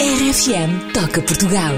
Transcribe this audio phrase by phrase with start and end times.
[0.00, 1.74] RFM Toca Portugal.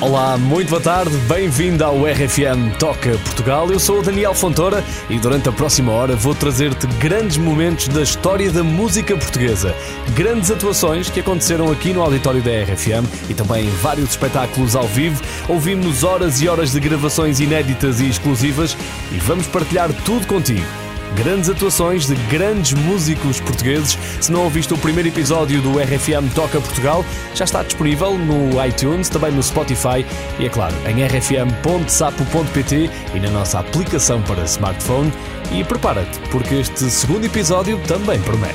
[0.00, 3.70] Olá, muito boa tarde, bem-vindo ao RFM Toca Portugal.
[3.70, 8.00] Eu sou o Daniel Fontoura e durante a próxima hora vou trazer-te grandes momentos da
[8.00, 9.74] história da música portuguesa.
[10.14, 15.22] Grandes atuações que aconteceram aqui no auditório da RFM e também vários espetáculos ao vivo.
[15.46, 18.74] Ouvimos horas e horas de gravações inéditas e exclusivas
[19.12, 20.83] e vamos partilhar tudo contigo
[21.16, 23.98] grandes atuações de grandes músicos portugueses.
[24.20, 27.04] Se não ouviste o primeiro episódio do RFM Toca Portugal,
[27.34, 30.04] já está disponível no iTunes, também no Spotify
[30.38, 35.12] e, é claro, em rfm.sapo.pt e na nossa aplicação para smartphone.
[35.52, 38.54] E prepara-te, porque este segundo episódio também promete.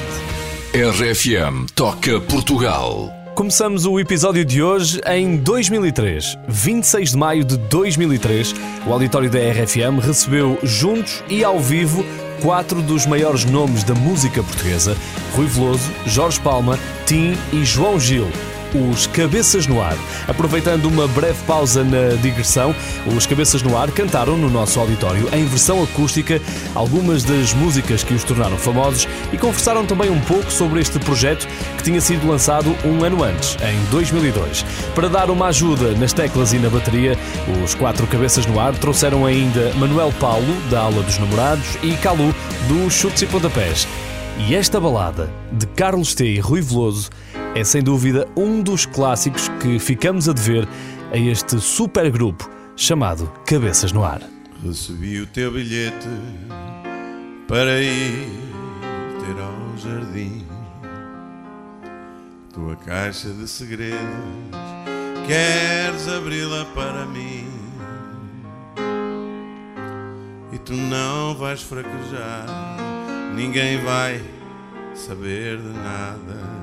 [0.74, 3.14] RFM Toca Portugal.
[3.40, 6.38] Começamos o episódio de hoje em 2003.
[6.48, 8.54] 26 de maio de 2003,
[8.86, 12.04] o auditório da RFM recebeu juntos e ao vivo
[12.42, 14.96] quatro dos maiores nomes da música portuguesa:
[15.36, 18.28] Rui Veloso, Jorge Palma, Tim e João Gil
[18.74, 19.98] os Cabeças no Ar.
[20.28, 22.76] Aproveitando uma breve pausa na digressão,
[23.16, 26.42] os Cabeças no Ar cantaram no nosso auditório, em versão acústica,
[26.76, 31.48] algumas das músicas que os tornaram famosos e conversaram também um pouco sobre este projeto
[31.78, 34.66] que tinha sido lançado um ano antes, em 2002.
[34.94, 37.18] Para dar uma ajuda nas teclas e na bateria,
[37.64, 42.34] os quatro Cabeças no Ar trouxeram ainda Manuel Paulo, da Aula dos Namorados, e Calu,
[42.68, 43.88] do Chutes e Pontapés.
[44.48, 46.26] E esta balada, de Carlos T.
[46.26, 47.10] e Rui Veloso,
[47.54, 50.68] é sem dúvida um dos clássicos que ficamos a dever
[51.12, 54.22] a este super grupo chamado Cabeças no Ar.
[54.64, 56.08] Recebi o teu bilhete
[57.48, 58.30] para ir
[59.20, 60.46] ter ao jardim.
[62.54, 64.00] Tua caixa de segredos,
[65.28, 67.48] queres abri-la para mim?
[70.52, 72.46] E tu não vais fraquejar,
[73.36, 74.22] ninguém vai
[74.94, 76.60] saber de nada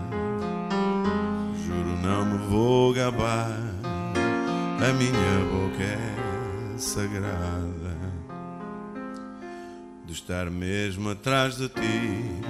[2.06, 3.58] não me vou gabar,
[4.78, 7.96] a minha boca é sagrada
[10.04, 12.40] de estar mesmo atrás de ti,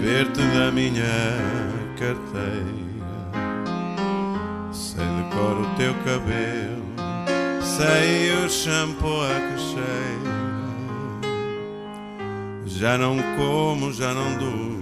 [0.00, 1.04] ver-te da minha
[1.98, 2.72] carteira.
[4.72, 6.82] Sei de cor o teu cabelo,
[7.62, 10.41] sei o shampoo a que cheira.
[12.82, 14.80] Já não como, já não durmo,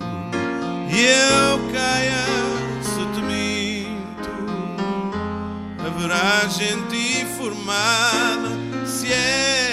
[0.91, 2.21] e eu caio
[5.87, 8.49] haverá gente informada
[8.87, 9.70] se é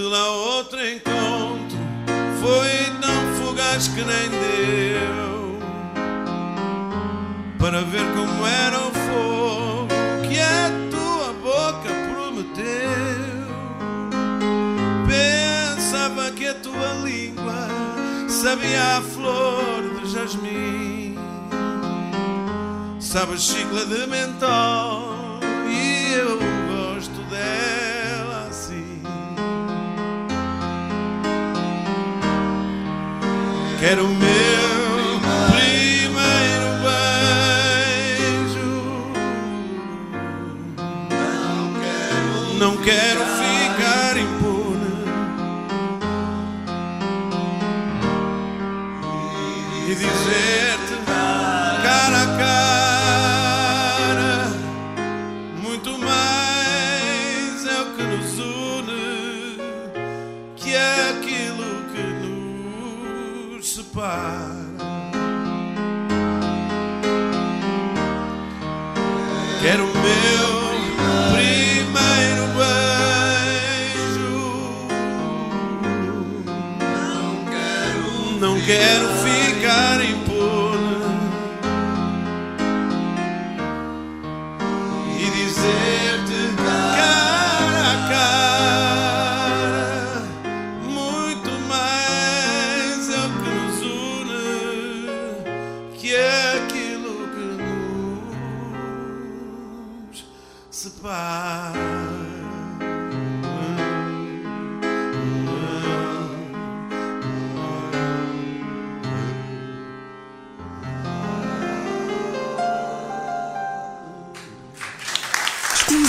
[0.00, 1.78] lá outro encontro,
[2.40, 5.58] foi tão fugaz que nem deu.
[7.58, 9.88] Para ver como era o fogo
[10.28, 12.66] que a tua boca prometeu.
[15.08, 17.68] Pensava que a tua língua
[18.28, 21.18] sabia a flor de jasmim.
[23.00, 25.40] Sabe chicla de mentol
[25.70, 26.55] e eu
[33.78, 34.75] Quero o meu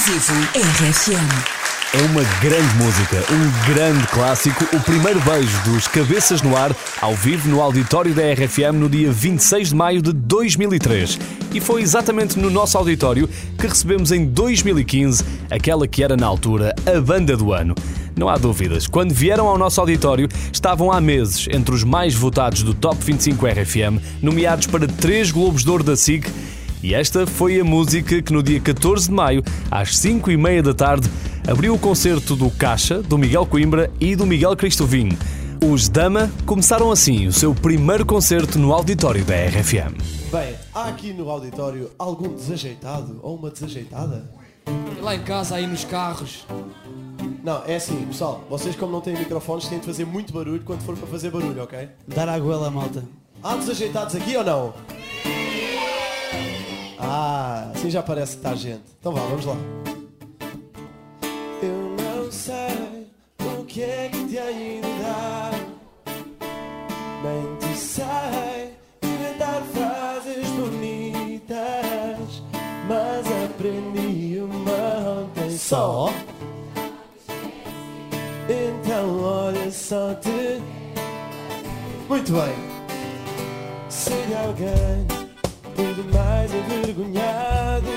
[0.08, 1.68] exclusivo RFM.
[1.94, 7.14] É uma grande música, um grande clássico, o primeiro beijo dos Cabeças no Ar, ao
[7.14, 11.20] vivo no auditório da RFM no dia 26 de maio de 2003.
[11.54, 13.28] E foi exatamente no nosso auditório
[13.58, 17.76] que recebemos em 2015 aquela que era na altura a banda do ano.
[18.18, 22.64] Não há dúvidas, quando vieram ao nosso auditório, estavam há meses entre os mais votados
[22.64, 26.28] do Top 25 RFM, nomeados para três Globos de Ouro da SIC.
[26.82, 30.62] E esta foi a música que no dia 14 de maio, às 5 e meia
[30.62, 31.10] da tarde,
[31.48, 35.18] abriu o concerto do Caixa, do Miguel Coimbra e do Miguel Cristovinho.
[35.66, 39.98] Os Dama começaram assim o seu primeiro concerto no auditório da RFM.
[40.32, 44.30] Bem, há aqui no auditório algum desajeitado ou uma desajeitada?
[45.02, 46.46] Lá em casa, aí nos carros.
[47.44, 50.82] Não, é assim, pessoal, vocês como não têm microfones têm de fazer muito barulho quando
[50.82, 51.90] for para fazer barulho, ok?
[52.08, 53.04] Dar a goela, malta.
[53.42, 54.74] Há desajeitados aqui ou não?
[57.00, 58.84] Ah, assim já parece que está gente.
[59.00, 59.56] Então vá, vamos lá.
[61.62, 63.08] Eu não sei
[63.40, 65.52] o que é que te de dar
[67.24, 72.44] Nem te sei inventar frases bonitas
[72.88, 76.14] Mas aprendi uma ontem só
[78.48, 80.62] Então olha só te
[82.08, 82.56] Muito bem
[83.90, 85.17] Sei alguém
[85.78, 87.88] por demais envergonhado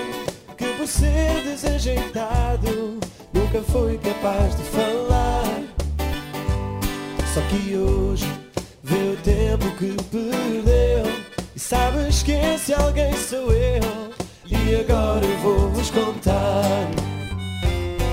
[0.56, 3.00] Que por ser desajeitado
[3.32, 5.62] Nunca foi capaz de falar.
[7.32, 8.26] Só que hoje
[8.82, 11.10] vê o tempo que perdeu
[11.56, 14.12] E sabes que esse alguém sou eu
[14.46, 16.90] E agora eu vou-vos contar.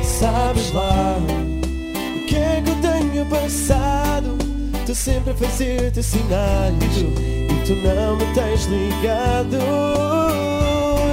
[0.02, 4.38] Sabes lá o que é que eu tenho passado?
[4.86, 7.37] Tu sempre a fazer-te sinais
[7.68, 9.58] tu não me tens ligado.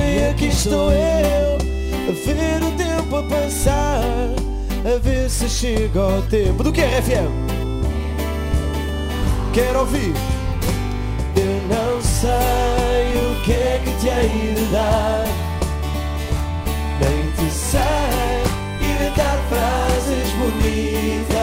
[0.00, 1.58] E aqui estou eu
[2.08, 4.04] A ver o tempo a passar
[4.84, 7.44] A ver se chega ao tempo Do que é FM?
[9.52, 10.12] Quero ouvir.
[11.36, 12.30] Eu não sei
[13.22, 15.24] o que é que te hei de dar.
[17.00, 17.80] Nem te sei
[18.80, 21.34] inventar frases bonitas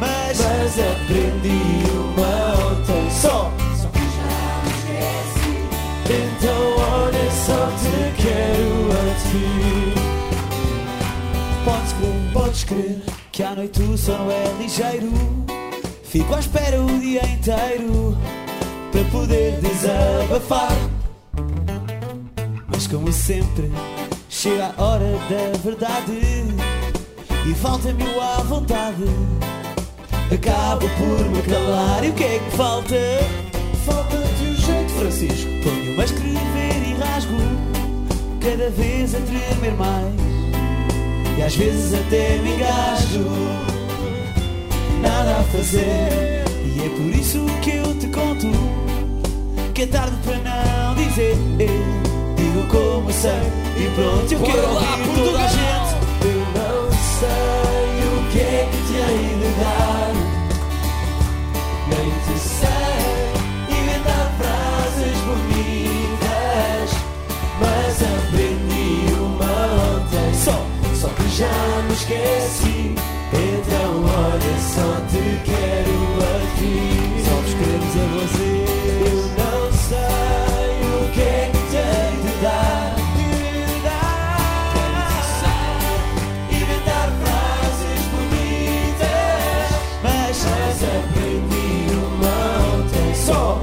[0.00, 1.60] mas, mas aprendi
[2.16, 2.61] uma
[7.80, 9.72] te quero a ti
[11.64, 13.02] Podes crer, Podes crer
[13.32, 15.10] que à noite o sono é ligeiro.
[16.04, 18.16] Fico à espera o dia inteiro
[18.92, 20.76] para poder desabafar.
[22.68, 23.72] Mas como sempre,
[24.28, 26.44] chega a hora da verdade
[27.46, 29.04] e falta-me o à vontade.
[30.30, 32.96] Acabo por me calar e o que é que falta?
[33.86, 36.81] Falta-te o jeito, Francisco Ponho-me a escrever
[37.22, 37.36] rasgo
[38.40, 40.14] Cada vez a tremer mais.
[41.38, 43.30] E às vezes até me engasgo
[45.00, 46.44] Nada a fazer.
[46.64, 48.50] E é por isso que eu te conto
[49.72, 51.36] Que é tarde para não dizer
[52.36, 53.32] Digo como sei.
[53.76, 55.92] E pronto, eu Bora quero lá, ouvir toda a gente.
[56.22, 59.71] Eu não sei o que é que te hei de dar
[71.92, 72.94] esqueci.
[73.32, 76.74] Então olha, só te quero a ti
[77.24, 78.50] Só vos queremos a você
[79.06, 82.92] Eu não sei o que é que te hei de dar.
[90.82, 92.36] Aprendi uma
[92.74, 93.62] ontem só.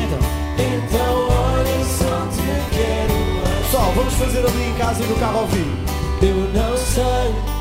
[0.00, 0.18] Então.
[0.58, 2.44] Então olha só te
[2.76, 5.73] quero Pessoal, vamos fazer ali em casa e no carro ao vivo
[6.54, 7.54] não sei.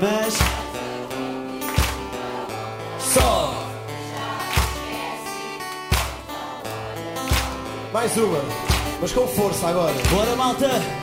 [0.00, 0.34] Mas
[2.98, 3.54] Só
[7.92, 8.38] Mais uma
[9.00, 9.94] Mas com força agora.
[10.10, 10.95] Bora malta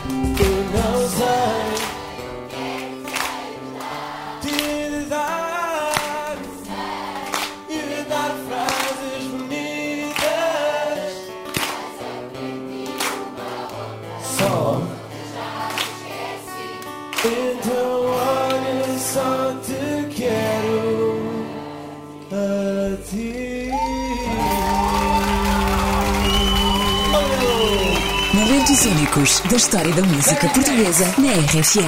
[29.13, 31.85] da história da música portuguesa na RFM.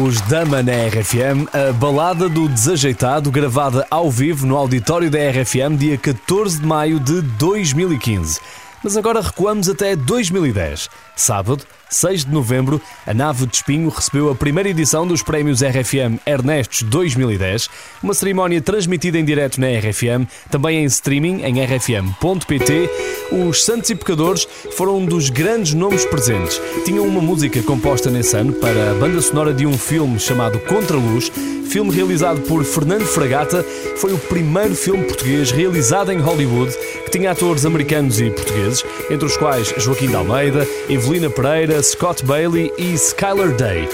[0.00, 5.76] Os Dama na RFM, a balada do desajeitado, gravada ao vivo no auditório da RFM,
[5.76, 8.38] dia 14 de maio de 2015.
[8.84, 10.88] Mas agora recuamos até 2010.
[11.16, 16.20] Sábado, 6 de novembro, a nave de Espinho recebeu a primeira edição dos prémios RFM
[16.26, 17.68] Ernestos 2010,
[18.02, 22.90] uma cerimónia transmitida em direto na RFM, também em streaming em rfm.pt.
[23.32, 26.60] Os Santos e Pecadores foram um dos grandes nomes presentes.
[26.84, 31.30] Tinham uma música composta nesse ano para a banda sonora de um filme chamado Contraluz,
[31.68, 33.64] filme realizado por Fernando Fragata,
[33.96, 39.26] foi o primeiro filme português realizado em Hollywood que tinha atores americanos e portugueses, entre
[39.26, 43.88] os quais Joaquim de Almeida, Evelina Pereira, Scott Bailey e Skylar Day.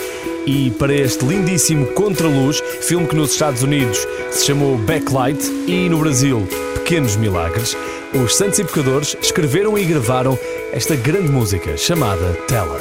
[0.46, 5.98] E para este lindíssimo Contraluz, filme que nos Estados Unidos se chamou Backlight e no
[5.98, 7.76] Brasil Pequenos Milagres,
[8.14, 10.38] os Santos e Pecadores escreveram e gravaram
[10.72, 12.78] esta grande música chamada Tela.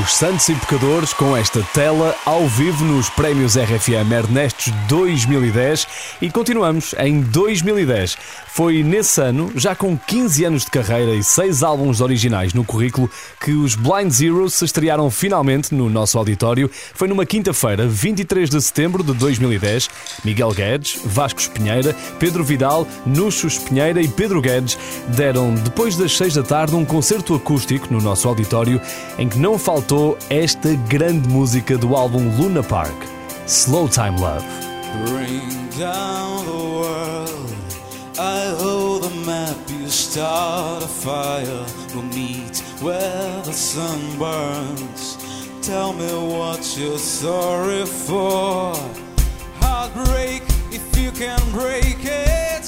[0.00, 5.86] Os Santos e Pecadores com esta tela ao vivo nos Prémios RFM Ernestos 2010
[6.22, 8.16] e continuamos em 2010.
[8.52, 13.08] Foi nesse ano, já com 15 anos de carreira e 6 álbuns originais no currículo,
[13.40, 16.68] que os Blind Zeros se estrearam finalmente no nosso auditório.
[16.92, 19.88] Foi numa quinta-feira, 23 de setembro de 2010.
[20.24, 24.76] Miguel Guedes, Vasco Espinheira, Pedro Vidal, Nuxo Espinheira e Pedro Guedes
[25.08, 28.80] deram, depois das 6 da tarde, um concerto acústico no nosso auditório
[29.16, 32.96] em que não faltou esta grande música do álbum Luna Park,
[33.46, 34.44] Slow Time Love.
[35.06, 37.59] Bring down the world.
[38.18, 41.64] I hold the map, you start a fire.
[41.94, 45.16] We'll meet where the sun burns.
[45.62, 48.74] Tell me what you're sorry for.
[49.60, 50.42] Heartbreak,
[50.72, 52.64] if you can break it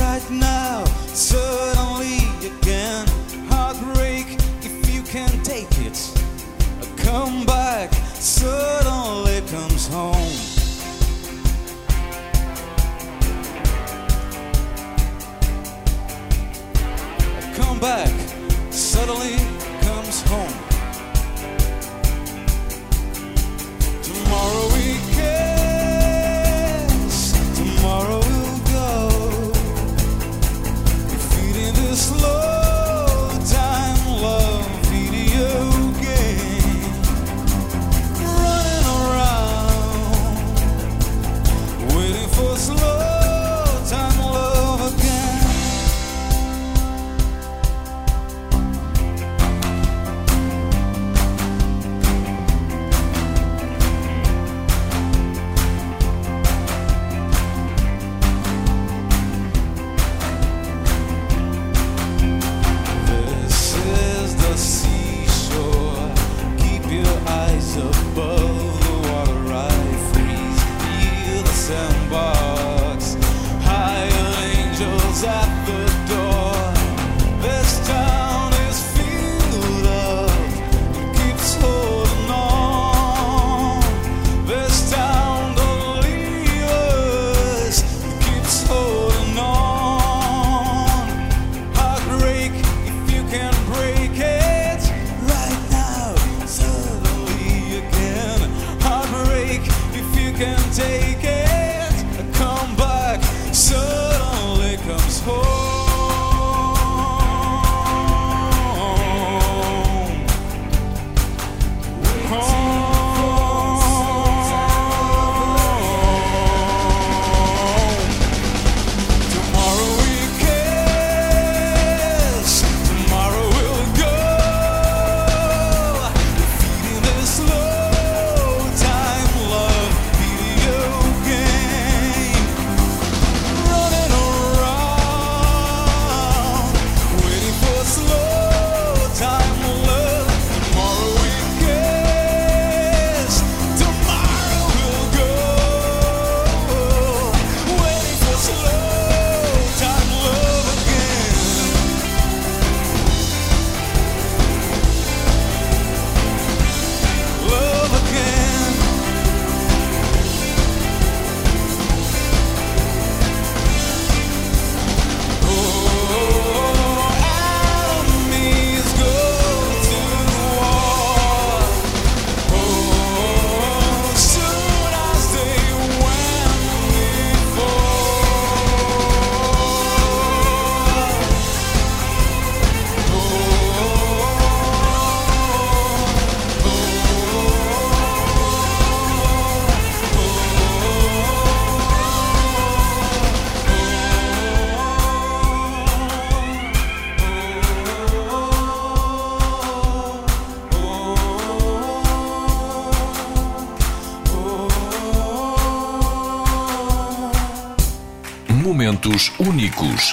[0.00, 3.06] right now, suddenly again.
[3.48, 4.26] Heartbreak,
[4.62, 6.24] if you can take it
[7.04, 10.23] come back suddenly comes home.
[17.84, 18.08] Back.
[18.70, 19.53] Suddenly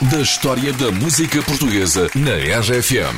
[0.10, 3.16] da história da música portuguesa na RFM.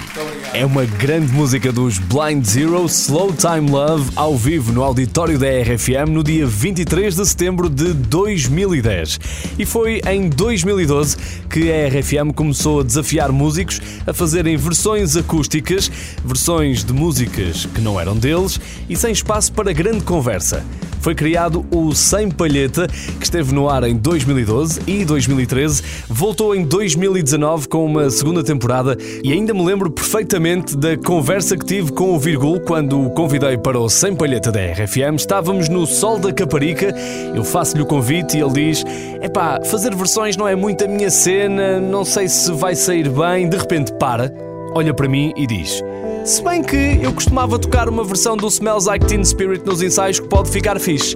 [0.53, 5.47] É uma grande música dos Blind Zero, Slow Time Love, ao vivo no auditório da
[5.47, 9.19] RFM no dia 23 de setembro de 2010.
[9.57, 11.15] E foi em 2012
[11.49, 15.89] que a RFM começou a desafiar músicos a fazerem versões acústicas,
[16.25, 20.65] versões de músicas que não eram deles e sem espaço para grande conversa.
[21.03, 26.63] Foi criado o Sem Palheta, que esteve no ar em 2012 e 2013, voltou em
[26.63, 32.15] 2019 com uma segunda temporada e ainda me lembro perfeitamente da conversa que tive com
[32.15, 35.17] o Virgul quando o convidei para o Sem Palheta da RFM.
[35.17, 36.95] Estávamos no Sol da Caparica,
[37.35, 38.85] eu faço-lhe o convite e ele diz:
[39.21, 43.49] Epá, fazer versões não é muito a minha cena, não sei se vai sair bem.
[43.49, 44.33] De repente para,
[44.75, 45.81] olha para mim e diz:
[46.25, 50.19] se bem que eu costumava tocar uma versão do Smells Like Teen Spirit nos ensaios
[50.19, 51.15] que pode ficar fixe.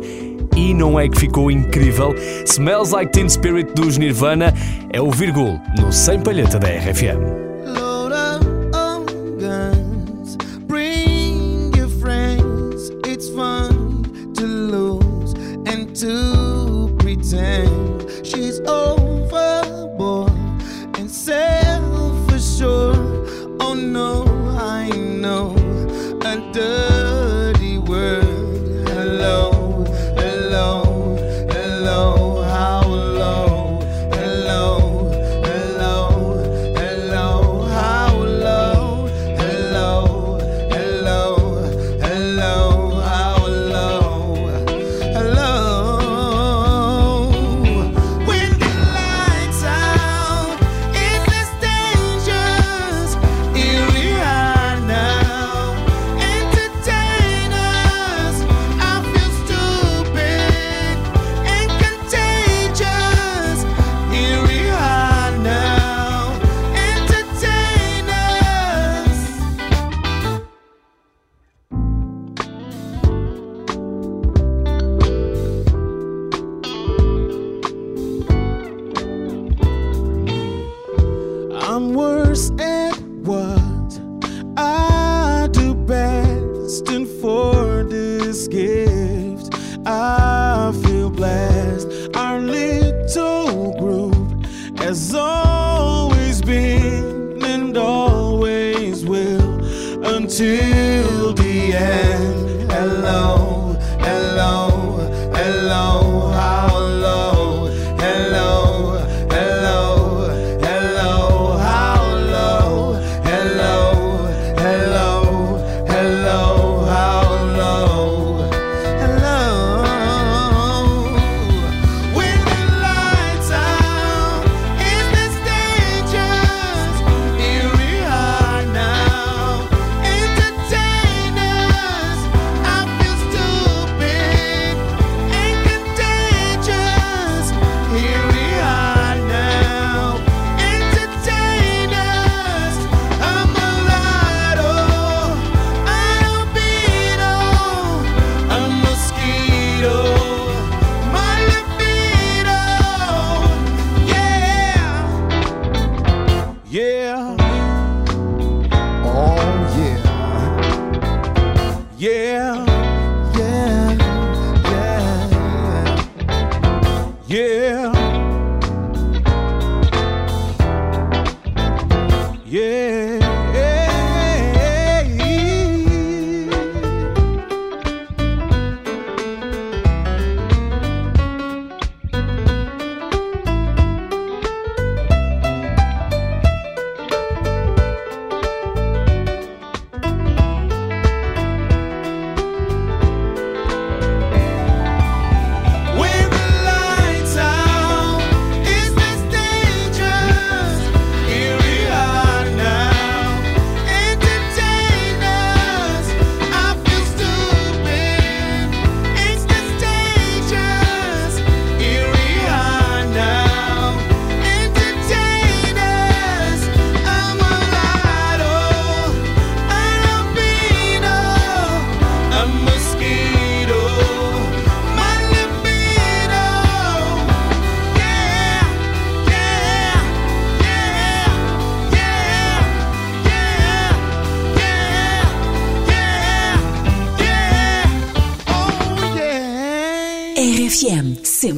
[0.55, 2.15] E não é que ficou incrível?
[2.45, 4.53] Smells Like Teen Spirit dos Nirvana
[4.91, 7.79] é o Virgul no Sem Palheta da RFM.
[7.79, 8.07] Load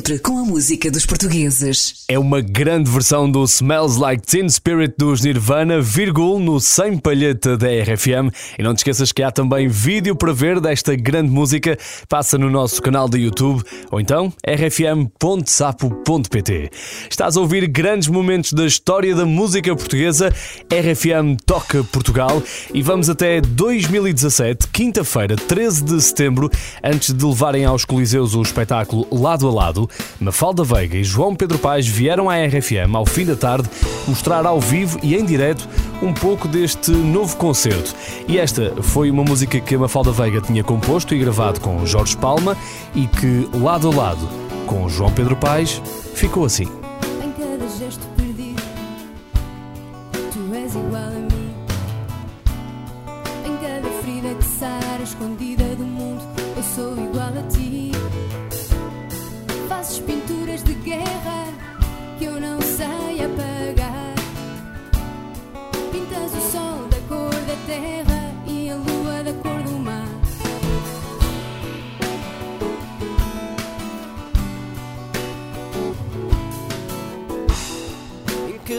[0.09, 2.05] sempre com a música dos portugueses.
[2.07, 7.55] É uma grande versão do Smells Like Teen Spirit dos Nirvana, virgul no 100 palheta
[7.55, 8.33] da RFM.
[8.57, 11.77] E não te esqueças que há também vídeo para ver desta grande música.
[12.07, 15.11] Passa no nosso canal do YouTube ou então rfm.sapo.pt.
[17.09, 20.33] Estás a ouvir grandes momentos da história da música portuguesa.
[20.71, 22.41] RFM toca Portugal
[22.73, 26.49] e vamos até 2017, quinta-feira, 13 de setembro,
[26.83, 29.89] antes de levarem aos Coliseus o espetáculo Lado a Lado,
[30.19, 33.69] Mafalda Veiga e João Pedro Paes vieram à RFM ao fim da tarde
[34.07, 35.67] mostrar ao vivo e em direto
[36.01, 37.95] um pouco deste novo concerto.
[38.27, 42.17] E esta foi uma música que a Mafalda Veiga tinha composto e gravado com Jorge
[42.17, 42.57] Palma
[42.95, 44.29] e que Lado a Lado
[44.65, 45.81] com João Pedro Paes
[46.13, 46.88] ficou assim.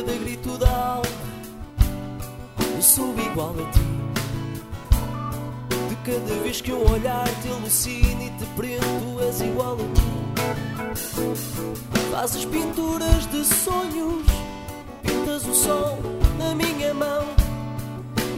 [0.00, 1.04] Cada grito da alma,
[2.74, 3.80] eu sou igual a ti.
[5.90, 9.76] De cada vez que um olhar te alucina e te prende, tu és igual a
[9.76, 10.34] mim.
[12.10, 14.24] Fazes pinturas de sonhos,
[15.02, 15.98] pintas o sol
[16.38, 17.26] na minha mão.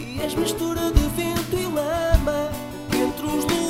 [0.01, 2.51] E és mistura de vento e lama
[2.92, 3.62] entre os luares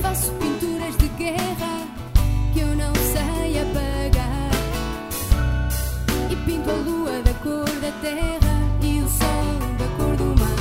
[0.00, 1.88] Faço pinturas de guerra
[2.52, 4.50] que eu não sei apagar.
[6.30, 10.54] E pinto a lua da cor da terra e o sol da cor do mar.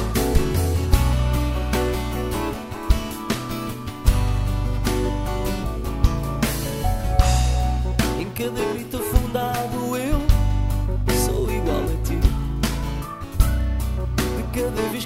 [8.19, 9.82] Em cada grito afundado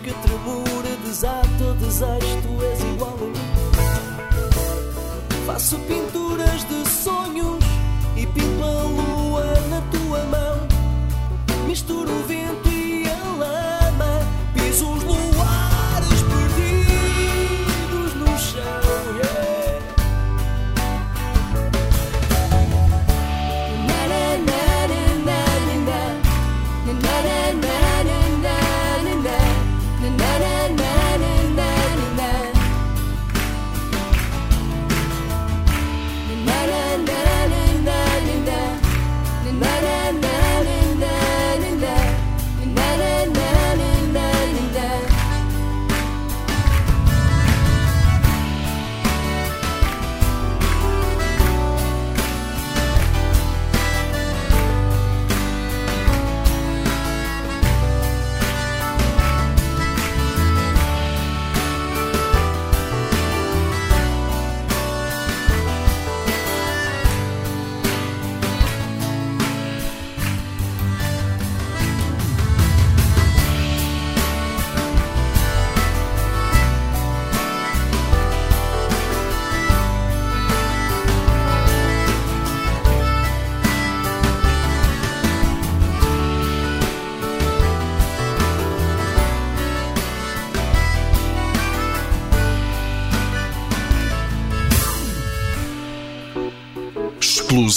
[0.07, 3.33] que tremura desata o desejo, tu és igual a mim.
[5.45, 7.63] Faço pinturas de sonhos
[8.15, 10.67] e pinto a lua na tua mão.
[11.67, 12.46] Misturo o vento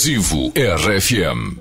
[0.01, 1.59] Explosivo RFM.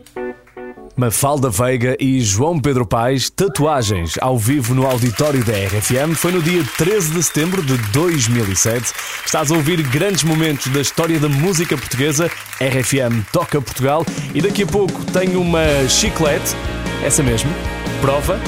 [0.95, 6.15] Mafalda Veiga e João Pedro Paes, tatuagens ao vivo no auditório da RFM.
[6.15, 8.93] Foi no dia 13 de setembro de 2007.
[9.25, 12.31] Estás a ouvir grandes momentos da história da música portuguesa.
[12.61, 16.55] RFM toca Portugal e daqui a pouco tenho uma chiclete,
[17.03, 17.51] essa mesmo.
[17.99, 18.39] Prova,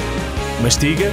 [0.62, 1.12] mastiga,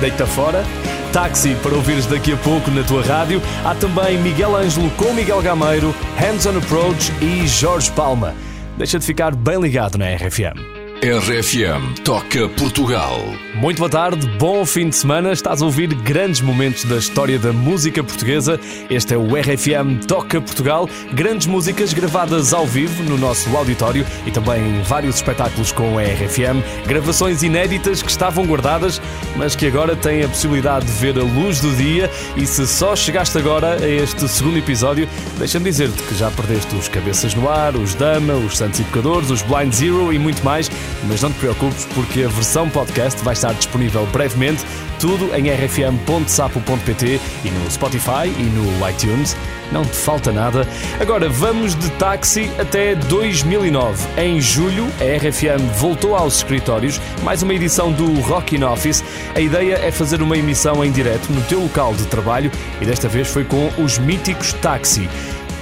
[0.00, 0.64] deita fora.
[1.12, 3.40] Taxi para ouvires daqui a pouco na tua rádio.
[3.64, 8.34] Há também Miguel Ângelo com Miguel Gameiro, Hands on Approach e Jorge Palma.
[8.78, 10.81] Deixa de ficar bem ligado na RFM.
[11.04, 13.18] RFM Toca Portugal.
[13.56, 15.32] Muito boa tarde, bom fim de semana.
[15.32, 18.58] Estás a ouvir grandes momentos da história da música portuguesa.
[18.88, 20.88] Este é o RFM Toca Portugal.
[21.12, 26.62] Grandes músicas gravadas ao vivo no nosso auditório e também vários espetáculos com a RFM.
[26.86, 29.02] Gravações inéditas que estavam guardadas,
[29.36, 32.08] mas que agora têm a possibilidade de ver a luz do dia.
[32.36, 36.86] E se só chegaste agora a este segundo episódio, deixa-me dizer-te que já perdeste os
[36.86, 40.70] Cabeças no Ar, os Dama, os Santos Educadores, os Blind Zero e muito mais
[41.08, 44.64] mas não te preocupes porque a versão podcast vai estar disponível brevemente,
[44.98, 49.36] tudo em rfm.sapo.pt e no Spotify e no iTunes.
[49.72, 50.68] Não te falta nada.
[51.00, 54.20] Agora vamos de táxi até 2009.
[54.20, 59.02] Em julho, a RFM voltou aos escritórios, mais uma edição do Rock in Office.
[59.34, 63.08] A ideia é fazer uma emissão em direto no teu local de trabalho e desta
[63.08, 65.08] vez foi com os míticos táxi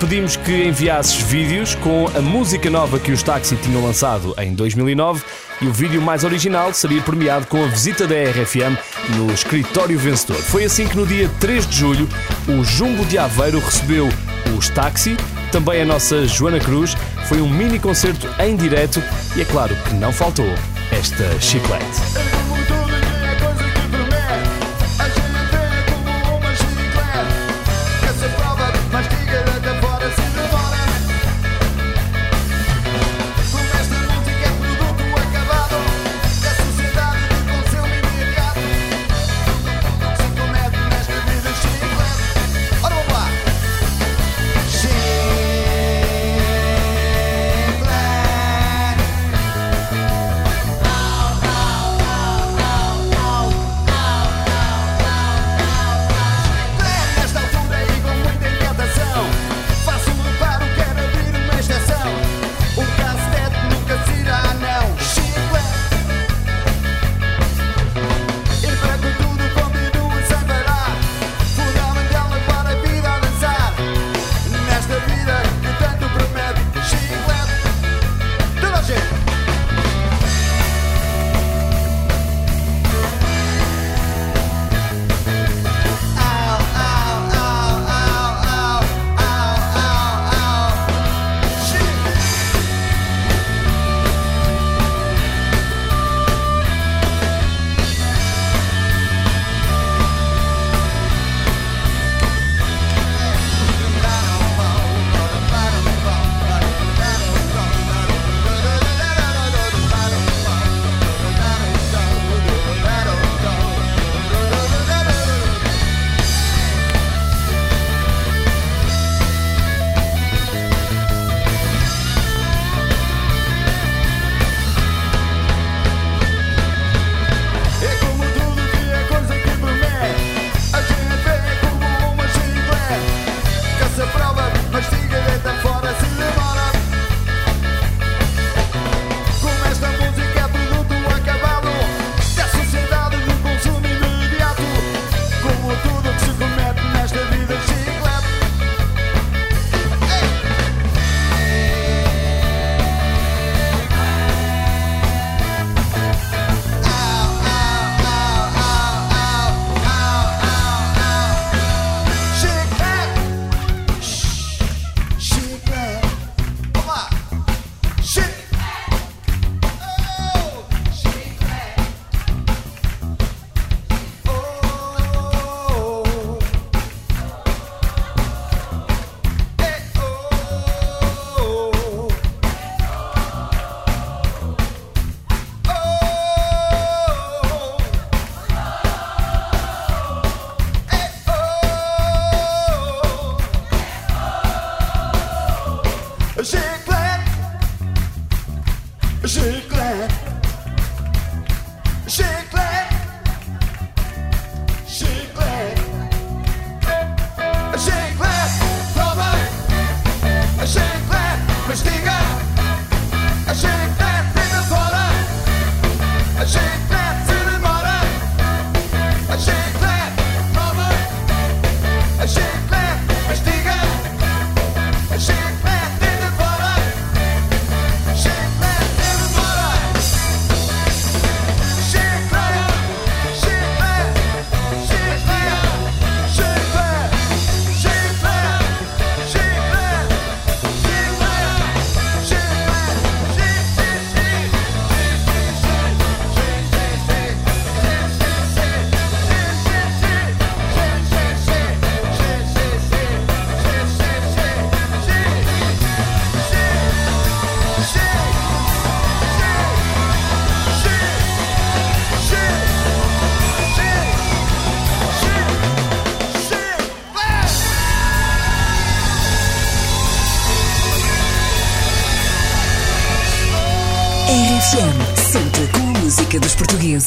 [0.00, 5.22] pedimos que enviasses vídeos com a música nova que os Taxi tinham lançado em 2009
[5.60, 8.78] e o vídeo mais original seria premiado com a visita da RFM
[9.14, 10.38] no escritório vencedor.
[10.38, 12.08] Foi assim que no dia 3 de julho
[12.48, 14.08] o Jumbo de Aveiro recebeu
[14.56, 15.18] os Taxi,
[15.52, 16.96] também a nossa Joana Cruz.
[17.28, 19.02] Foi um mini concerto em direto
[19.36, 20.48] e é claro que não faltou
[20.90, 22.49] esta chiclete.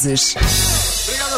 [0.04, 0.83] Portugueses.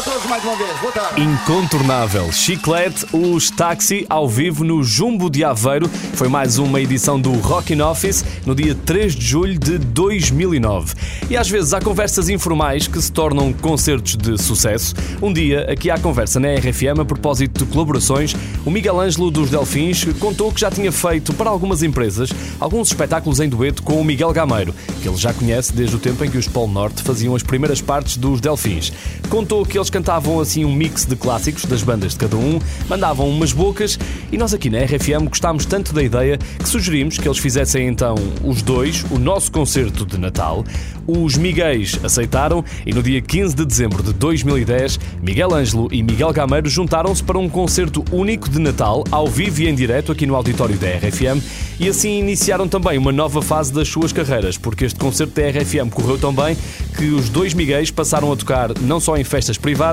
[0.07, 0.79] Todos mais uma vez.
[0.79, 1.21] Boa tarde.
[1.21, 2.31] Incontornável.
[2.31, 5.89] Chiclete, os táxi ao vivo no Jumbo de Aveiro.
[6.13, 10.95] Foi mais uma edição do Rockin' Office no dia 3 de julho de 2009.
[11.29, 14.95] E às vezes há conversas informais que se tornam concertos de sucesso.
[15.21, 18.33] Um dia, aqui há conversa na RFM a propósito de colaborações,
[18.65, 22.29] o Miguel Ângelo dos Delfins contou que já tinha feito para algumas empresas
[22.61, 26.23] alguns espetáculos em dueto com o Miguel Gameiro, que ele já conhece desde o tempo
[26.23, 28.93] em que os Polo Norte faziam as primeiras partes dos Delfins.
[29.29, 33.27] Contou que eles cantavam assim um mix de clássicos das bandas de cada um, mandavam
[33.27, 33.97] umas bocas
[34.31, 38.13] e nós aqui na RFM gostámos tanto da ideia que sugerimos que eles fizessem então
[38.43, 40.63] os dois o nosso concerto de Natal.
[41.07, 46.31] Os Miguéis aceitaram e no dia 15 de dezembro de 2010, Miguel Ângelo e Miguel
[46.31, 50.35] Gameiro juntaram-se para um concerto único de Natal, ao vivo e em direto aqui no
[50.35, 51.41] auditório da RFM
[51.79, 55.89] e assim iniciaram também uma nova fase das suas carreiras, porque este concerto da RFM
[55.91, 56.57] correu tão bem
[56.97, 59.86] que os dois Miguéis passaram a tocar não só em festas privadas,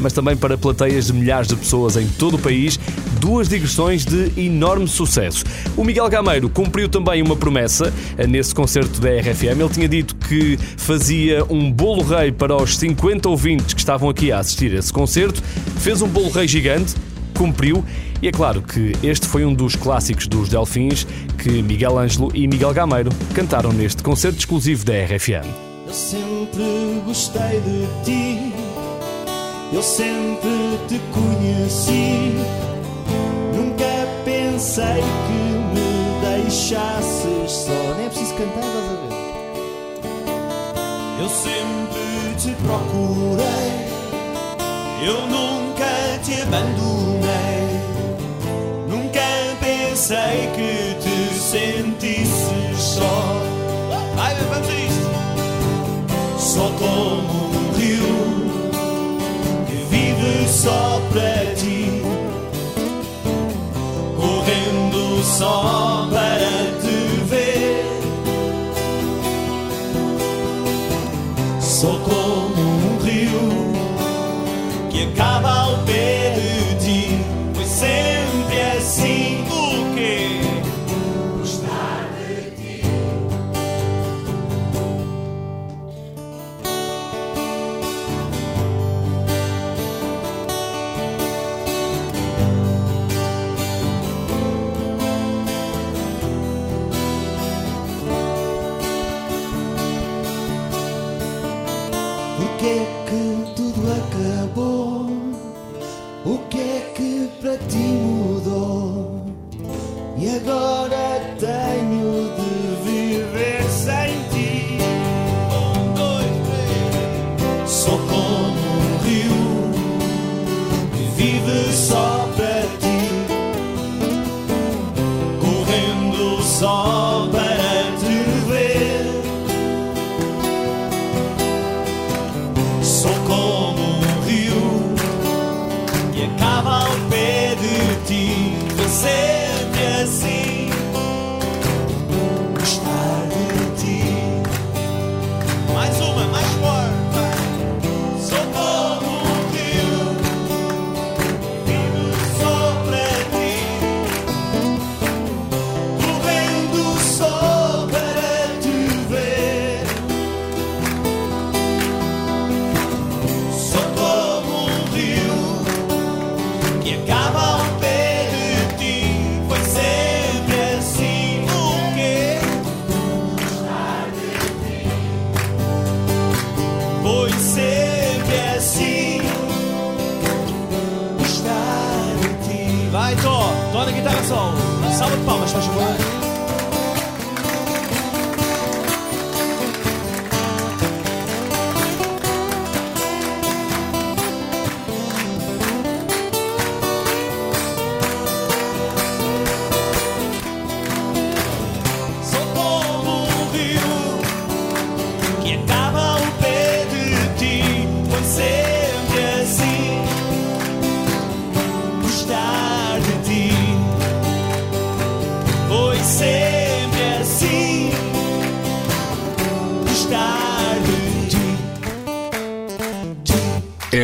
[0.00, 2.78] mas também para plateias de milhares de pessoas em todo o país,
[3.20, 5.44] duas digressões de enorme sucesso.
[5.76, 9.60] O Miguel Gameiro cumpriu também uma promessa eh, nesse concerto da RFM.
[9.60, 14.32] Ele tinha dito que fazia um bolo rei para os 50 ouvintes que estavam aqui
[14.32, 15.42] a assistir a esse concerto,
[15.78, 16.94] fez um bolo rei gigante,
[17.36, 17.84] cumpriu
[18.22, 21.04] e é claro que este foi um dos clássicos dos Delfins
[21.36, 25.48] que Miguel Ângelo e Miguel Gameiro cantaram neste concerto exclusivo da RFM.
[25.88, 28.52] Eu sempre gostei de ti,
[29.72, 32.34] eu sempre te conheci.
[33.54, 35.40] Nunca pensei que
[35.72, 37.94] me deixasses só.
[37.96, 39.12] Nem é preciso cantar, estás a ver?
[41.22, 43.70] Eu sempre te procurei,
[45.06, 47.62] eu nunca te abandonei.
[48.88, 49.26] Nunca
[49.60, 51.91] pensei que te sentisses
[61.56, 62.02] ti,
[64.16, 66.01] correndo só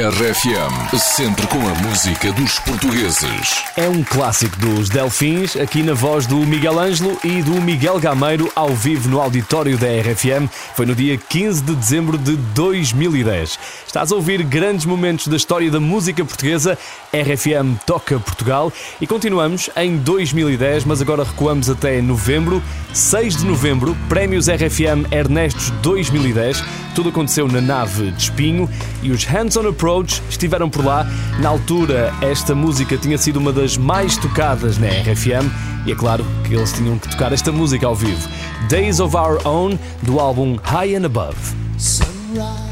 [0.09, 3.63] RFM, sempre com a música dos portugueses.
[3.77, 8.51] É um clássico dos Delfins, aqui na voz do Miguel Ângelo e do Miguel Gameiro,
[8.57, 10.49] ao vivo no auditório da RFM.
[10.75, 13.59] Foi no dia 15 de dezembro de 2010.
[13.87, 16.79] Estás a ouvir grandes momentos da história da música portuguesa.
[17.13, 22.63] RFM toca Portugal e continuamos em 2010, mas agora recuamos até novembro.
[22.95, 26.65] 6 de novembro, Prémios RFM Ernestos 2010.
[26.95, 28.69] Tudo aconteceu na nave de Espinho
[29.03, 31.07] e os Hands on Approach estiveram por lá.
[31.41, 35.51] Na altura, esta música tinha sido uma das mais tocadas na RFM
[35.87, 38.29] e é claro que eles tinham que tocar esta música ao vivo.
[38.69, 41.37] Days of Our Own, do álbum High and Above.
[41.79, 42.69] Sunrise,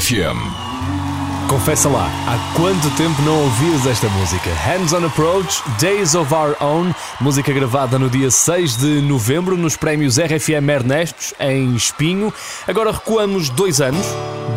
[0.00, 1.46] RFM.
[1.46, 4.48] Confessa lá, há quanto tempo não ouvias esta música?
[4.54, 9.76] Hands on Approach, Days of Our Own, música gravada no dia 6 de novembro nos
[9.76, 12.32] prémios RFM Ernestos, em Espinho.
[12.66, 14.06] Agora recuamos dois anos,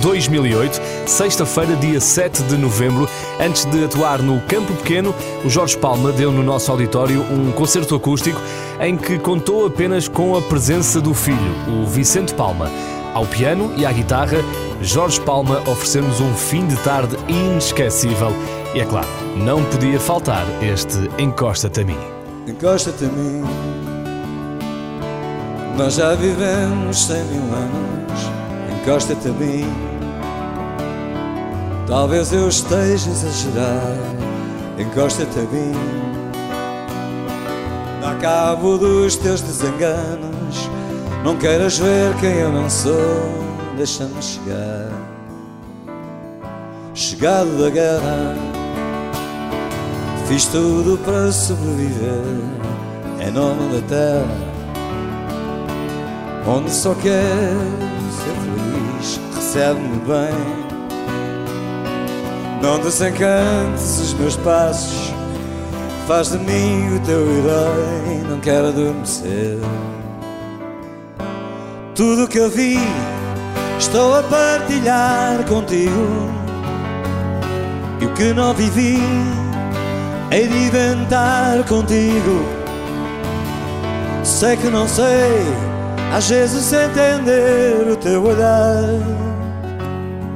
[0.02, 3.10] 2008, sexta-feira, dia 7 de novembro.
[3.38, 5.14] Antes de atuar no Campo Pequeno,
[5.44, 8.40] o Jorge Palma deu no nosso auditório um concerto acústico
[8.80, 12.72] em que contou apenas com a presença do filho, o Vicente Palma.
[13.14, 14.38] Ao piano e à guitarra,
[14.82, 18.32] Jorge Palma ofereceu-nos um fim de tarde inesquecível.
[18.74, 19.08] E é claro,
[19.38, 21.98] não podia faltar este Encosta-te a mim.
[22.48, 23.44] Encosta-te a mim.
[25.78, 28.04] Nós já vivemos cem mil anos.
[28.82, 29.94] encosta-te a mim.
[31.88, 33.98] Talvez eu esteja a exagerar,
[34.78, 35.74] encosta-te a mim.
[38.02, 40.70] Dá cabo dos teus desenganos,
[41.24, 42.94] não queiras ver quem eu não sou,
[43.76, 44.90] deixa-me chegar.
[46.94, 48.36] Chegado da guerra,
[50.28, 52.24] fiz tudo para sobreviver,
[53.20, 54.54] em nome da terra
[56.48, 57.60] onde só quero
[58.12, 60.64] ser feliz, recebe-me bem.
[62.62, 65.14] Não desencantes os meus passos,
[66.08, 69.58] faz de mim o teu herói, não quero adormecer.
[71.96, 72.78] Tudo que eu vi,
[73.84, 76.32] estou a partilhar contigo.
[78.00, 78.98] E o que não vivi,
[80.32, 82.46] hei de inventar contigo.
[84.24, 85.44] Sei que não sei
[86.14, 88.84] às vezes entender o teu olhar,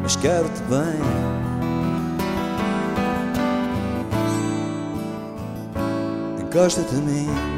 [0.02, 1.00] mas quero-te bem.
[6.42, 7.57] Encosta-te a mim.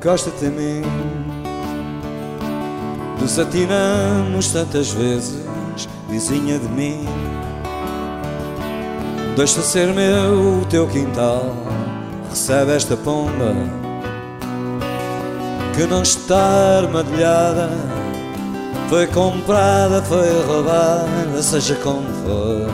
[0.00, 0.82] Encosta-te a mim.
[3.20, 5.46] Desatinamos tantas vezes,
[6.08, 7.04] vizinha de mim.
[9.36, 11.54] Deixa ser meu o teu quintal,
[12.30, 13.54] recebe esta pomba
[15.76, 17.68] que não está armadilhada.
[18.88, 22.70] Foi comprada, foi roubada, seja como for.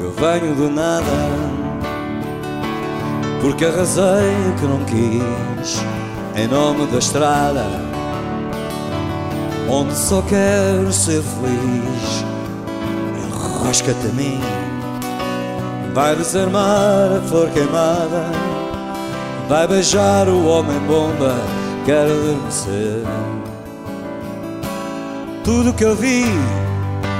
[0.00, 1.61] Eu venho do nada
[3.42, 4.02] porque arrasei
[4.48, 5.84] o que não quis
[6.36, 7.66] em nome da estrada
[9.68, 12.24] onde só quero ser feliz
[13.26, 14.40] enrosca-te a mim.
[15.92, 18.30] Vai desarmar a flor queimada
[19.48, 21.34] vai beijar o homem bomba
[21.84, 23.04] quero adormecer
[25.44, 26.24] tudo que eu vi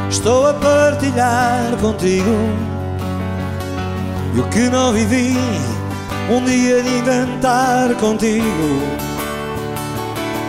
[0.09, 2.31] estou a partilhar contigo.
[4.35, 5.35] E o que não vivi
[6.31, 8.81] um dia de inventar contigo.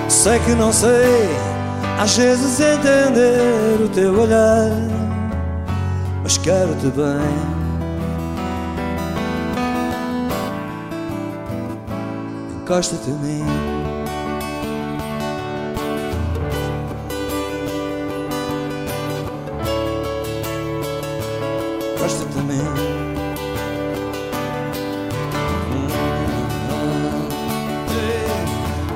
[0.08, 1.30] Sei que não sei,
[2.00, 4.72] às vezes entender o teu olhar,
[6.22, 7.64] mas quero-te bem.
[12.62, 13.73] Encosta-te a mim.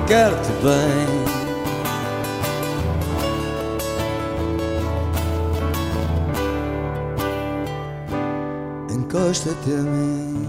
[0.07, 1.37] Quero-te bem.
[8.89, 10.47] Encosta-te a mim.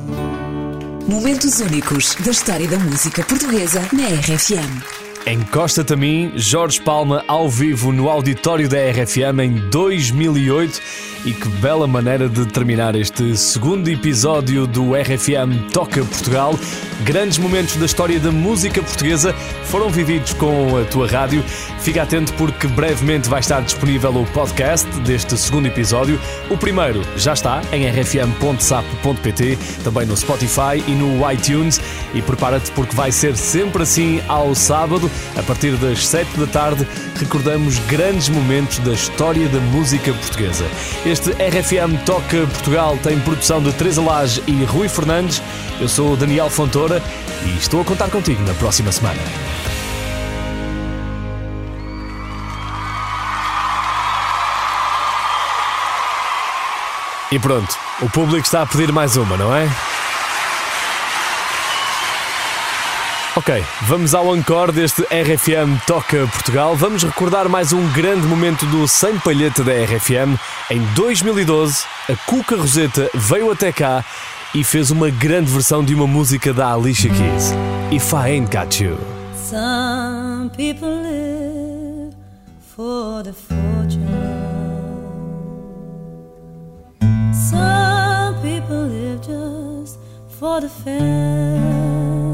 [1.08, 4.98] Momentos únicos da história da música portuguesa na RFM.
[5.26, 10.80] Encosta-te a mim, Jorge Palma, ao vivo no auditório da RFM em 2008.
[11.24, 16.58] E que bela maneira de terminar este segundo episódio do RFM Toca Portugal.
[17.04, 19.32] Grandes momentos da história da música portuguesa
[19.64, 21.42] foram vividos com a tua rádio.
[21.80, 26.20] Fica atento porque brevemente vai estar disponível o podcast deste segundo episódio.
[26.50, 31.80] O primeiro já está em rfm.sap.pt, também no Spotify e no iTunes.
[32.14, 36.86] E prepara-te porque vai ser sempre assim ao sábado, a partir das 7 da tarde.
[37.16, 40.64] Recordamos grandes momentos da história da música portuguesa.
[41.06, 45.42] Este RFM Toca Portugal tem produção de Teresa Lage e Rui Fernandes.
[45.80, 47.02] Eu sou Daniel Fontoura
[47.44, 49.20] e estou a contar contigo na próxima semana.
[57.30, 59.68] E pronto, o público está a pedir mais uma, não é?
[63.38, 66.74] Ok, vamos ao encore deste RFM Toca Portugal.
[66.74, 70.36] Vamos recordar mais um grande momento do Sem Palheta da RFM.
[70.68, 74.04] Em 2012, a Cuca Roseta veio até cá
[74.52, 77.54] e fez uma grande versão de uma música da Alicia Keys.
[77.92, 78.98] If I Ain't Got You.
[79.36, 82.16] Some people live
[82.74, 84.08] for the fortune.
[87.32, 90.00] Some people live just
[90.40, 92.27] for the fame.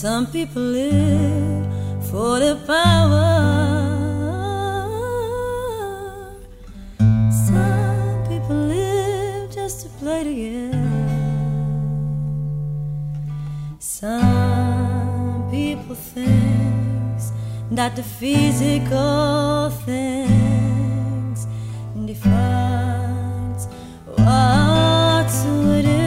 [0.00, 1.66] Some people live
[2.08, 3.34] for the power.
[7.48, 10.86] Some people live just to play the game.
[13.80, 17.18] Some people think
[17.72, 21.48] that the physical things
[22.06, 23.66] defines
[24.06, 25.97] what's within.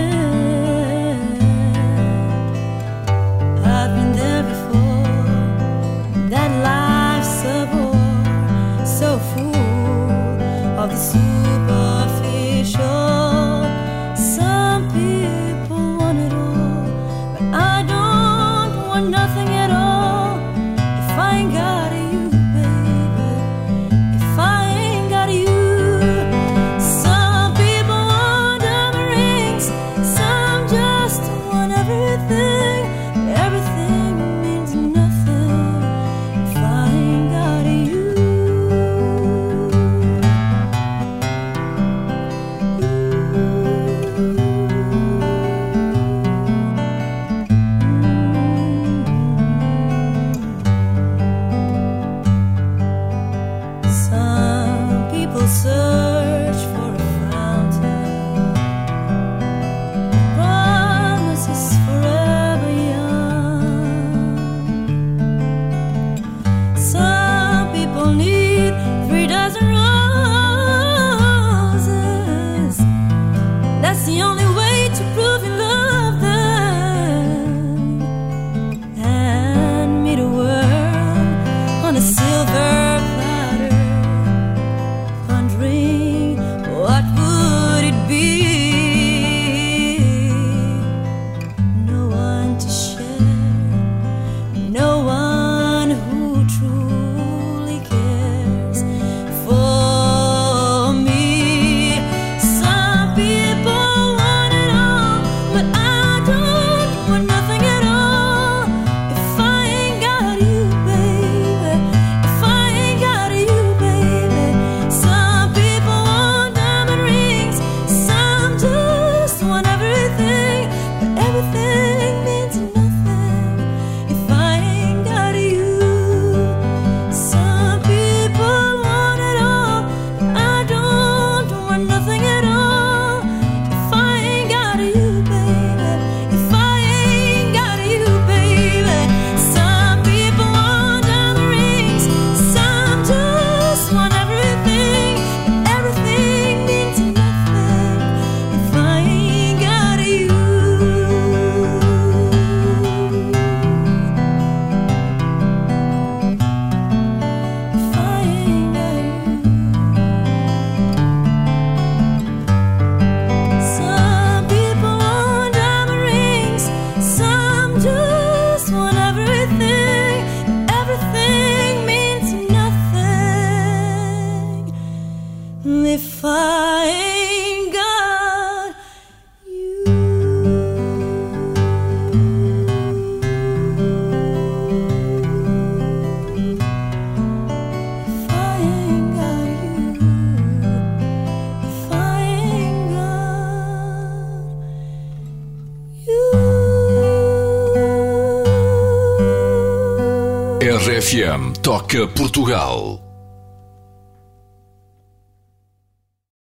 [201.72, 203.01] Toca Portugal.